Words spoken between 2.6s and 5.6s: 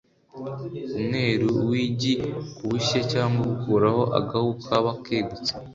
bushye cyangwa gukuraho agahu kaba kegutse